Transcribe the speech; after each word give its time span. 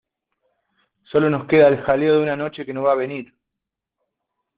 Sólo 1.03 1.29
nos 1.29 1.45
queda 1.45 1.67
el 1.67 1.83
jaleo 1.83 2.15
de 2.15 2.23
una 2.23 2.35
noche 2.35 2.65
que 2.65 2.73
no 2.73 2.81
va 2.81 2.93
a 2.93 3.03
venir. 3.05 3.35